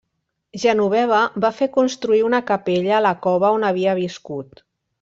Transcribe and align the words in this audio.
Genoveva 0.61 1.19
va 1.45 1.51
fer 1.59 1.67
construir 1.75 2.23
una 2.29 2.39
capella 2.49 2.97
a 3.01 3.03
la 3.09 3.13
cova 3.29 3.53
on 3.59 3.69
havia 3.71 3.95
viscut. 4.05 4.67